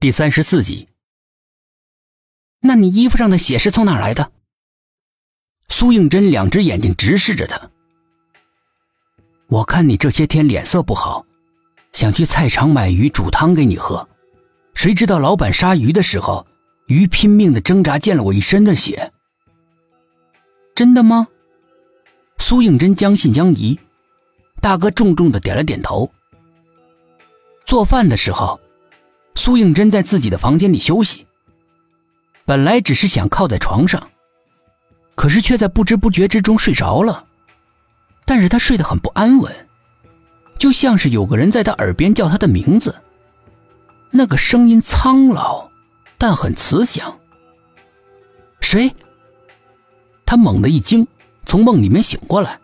[0.00, 0.88] 第三十四集。
[2.60, 4.30] 那你衣服上的血是从哪来的？
[5.70, 7.68] 苏应真两只眼睛直视着他。
[9.48, 11.26] 我看你这些天脸色不好，
[11.92, 14.08] 想去菜场买鱼煮汤给你喝，
[14.72, 16.46] 谁知道老板杀鱼的时候，
[16.86, 19.12] 鱼拼命的挣扎，溅了我一身的血。
[20.76, 21.26] 真的吗？
[22.38, 23.76] 苏应真将信将疑，
[24.60, 26.08] 大哥重重的点了点头。
[27.66, 28.60] 做饭的时候。
[29.48, 31.26] 苏应真在自己的房间里休息，
[32.44, 34.10] 本来只是想靠在床上，
[35.14, 37.24] 可是却在不知不觉之中睡着了。
[38.26, 39.50] 但是他睡得很不安稳，
[40.58, 42.94] 就像是有个人在他耳边叫他的名字。
[44.10, 45.70] 那个声音苍老，
[46.18, 47.18] 但很慈祥。
[48.60, 48.94] 谁？
[50.26, 51.06] 他猛地一惊，
[51.46, 52.60] 从梦里面醒过来。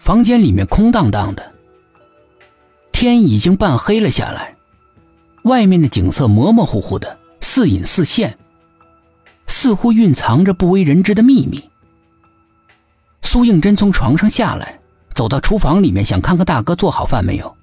[0.00, 1.52] 房间里面空荡荡的，
[2.90, 4.53] 天已经半黑了下来。
[5.44, 8.34] 外面的景色模模糊糊的，似隐似现，
[9.46, 11.70] 似乎蕴藏着不为人知的秘密。
[13.20, 14.80] 苏应真从床上下来，
[15.14, 17.54] 走到厨房里面，想看看大哥做好饭没有。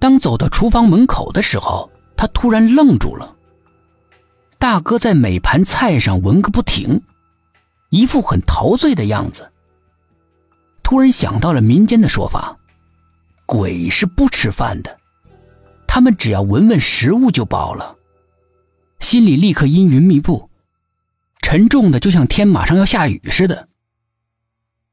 [0.00, 3.36] 当走到厨房门口的时候，他突然愣住了。
[4.58, 7.00] 大哥在每盘菜上闻个不停，
[7.90, 9.52] 一副很陶醉的样子。
[10.82, 12.56] 突然想到了民间的说法，
[13.46, 14.98] 鬼是不吃饭的。
[15.98, 17.96] 他们只要闻闻食物就饱了，
[19.00, 20.48] 心里立刻阴云密布，
[21.42, 23.68] 沉重的就像天马上要下雨似的。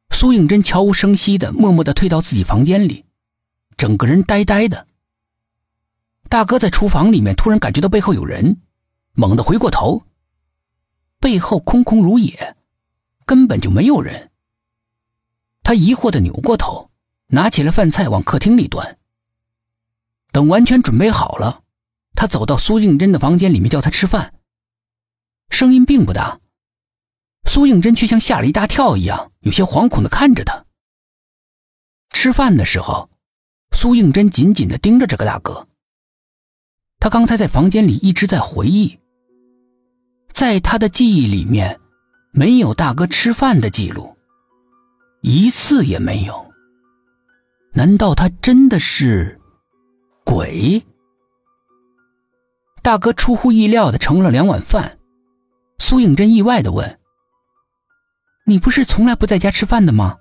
[0.10, 3.06] 苏应真悄无声息的默默的退到自己房间里，
[3.78, 4.88] 整个人呆呆的。
[6.28, 8.60] 大哥在厨房里面突然感觉到背后有人，
[9.14, 10.08] 猛地回过头，
[11.20, 12.56] 背后空空如也，
[13.28, 14.32] 根本就没有人。
[15.62, 16.90] 他疑惑的扭过头，
[17.28, 18.98] 拿起了饭菜往客厅里端。
[20.36, 21.62] 等完全准备好了，
[22.14, 24.34] 他走到苏应真的房间里面叫他吃饭。
[25.50, 26.42] 声音并不大，
[27.50, 30.66] 苏应真却像吓了一大跳一样，有些惶恐的看着他。
[32.10, 33.10] 吃饭的时候，
[33.72, 35.70] 苏应真紧紧的盯着这个大哥。
[37.00, 39.00] 他刚才在房间里一直在回忆，
[40.34, 41.80] 在他的记忆里面，
[42.32, 44.14] 没有大哥吃饭的记录，
[45.22, 46.54] 一次也没有。
[47.72, 49.40] 难道他真的是？
[50.26, 50.84] 鬼，
[52.82, 54.98] 大哥出乎意料的盛了两碗饭。
[55.78, 57.00] 苏应真意外的问
[58.46, 60.18] ：“你不是从来不在家吃饭的吗？”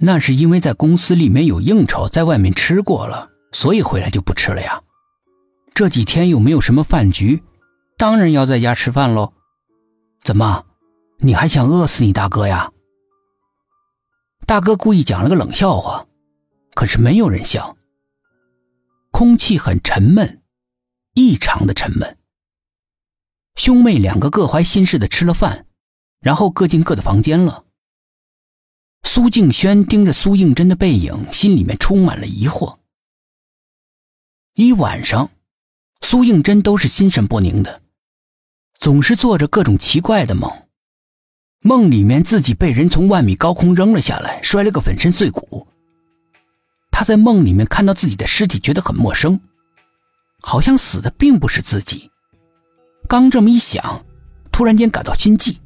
[0.00, 4.82] 那是因为在公司里面有应酬，在外面吃过了，所以回来就不吃了呀。
[5.74, 7.42] 这几天又没有什么饭局，
[7.98, 9.32] 当然要在家吃饭喽。
[10.24, 10.64] 怎么，
[11.18, 12.72] 你还想饿死你大哥呀？
[14.46, 16.06] 大哥故意讲了个冷笑话，
[16.74, 17.76] 可是没有人笑。
[19.18, 20.42] 空气很沉闷，
[21.14, 22.18] 异常的沉闷。
[23.54, 25.64] 兄妹两个各怀心事的吃了饭，
[26.20, 27.64] 然后各进各的房间了。
[29.04, 32.76] 苏静轩盯着苏应真的背影，心里面充满了疑惑。
[34.52, 35.30] 一晚上，
[36.02, 37.80] 苏应真都是心神不宁的，
[38.78, 40.64] 总是做着各种奇怪的梦。
[41.60, 45.66] 梦里面自己被人从万米高空扔了下来，摔了个粉身碎骨。
[46.98, 49.38] 他在梦里面看到自己的尸体，觉得很陌生，
[50.40, 52.10] 好像死的并不是自己。
[53.06, 54.02] 刚这么一想，
[54.50, 55.58] 突然间感到心悸，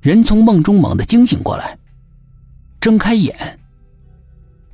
[0.00, 1.78] 人从梦中猛地惊醒过来，
[2.80, 3.58] 睁开眼，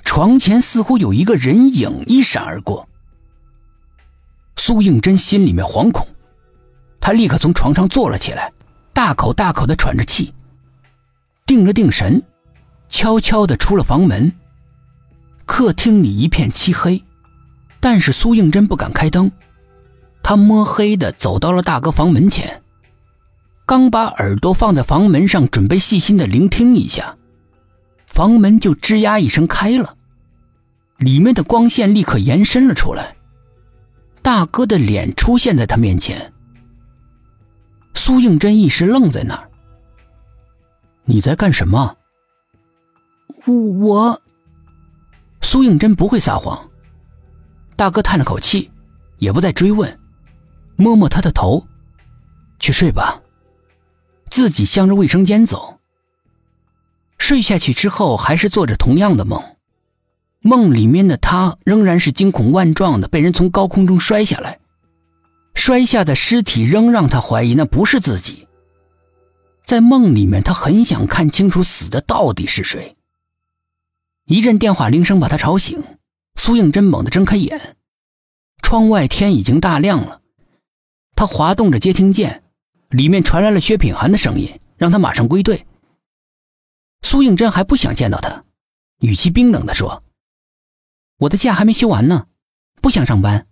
[0.05, 2.89] 床前似乎有一个人影一闪而过。
[4.55, 6.07] 苏应真心里面惶恐，
[7.01, 8.53] 他立刻从床上坐了起来，
[8.93, 10.33] 大口大口的喘着气，
[11.45, 12.23] 定了定神，
[12.89, 14.33] 悄悄的出了房门。
[15.57, 17.01] 客厅里一片漆黑，
[17.79, 19.31] 但是苏应真不敢开灯。
[20.21, 22.61] 他摸黑的走到了大哥房门前，
[23.65, 27.17] 刚把耳朵放在房门上，准备细心的聆听一下，
[28.09, 29.95] 房门就吱呀一声开了，
[30.97, 33.15] 里面的光线立刻延伸了出来，
[34.23, 36.33] 大哥的脸出现在他面前。
[37.95, 39.49] 苏应真一时愣在那儿。
[41.05, 41.97] 你在干什么？
[43.47, 44.21] 我。
[45.55, 46.69] 苏应真不会撒谎，
[47.77, 48.69] 大哥叹了口气，
[49.19, 50.01] 也不再追问，
[50.75, 51.65] 摸摸他的头，
[52.59, 53.23] 去睡吧。
[54.29, 55.79] 自己向着卫生间走。
[57.19, 59.41] 睡下去之后，还是做着同样的梦，
[60.41, 64.59] 梦里面的他仍然是惊恐万状的，被人从高空中摔下来，
[65.55, 68.49] 摔下的尸体仍让他怀疑那不是自己。
[69.65, 72.94] 在梦里面，他很想看清楚死的到底是谁。
[74.27, 75.83] 一阵电话铃声把他吵醒，
[76.37, 77.77] 苏应真猛地睁开眼，
[78.63, 80.23] 窗外天已经大亮了。
[81.15, 82.43] 他滑动着接听键，
[82.89, 84.49] 里面传来了薛品涵的声音，
[84.79, 85.67] 让他马上归队。
[87.03, 88.45] 苏应真还不想见到他，
[89.01, 90.03] 语气冰冷地说
[91.21, 92.27] ：“我的假还没休完呢，
[92.81, 93.47] 不想上班。”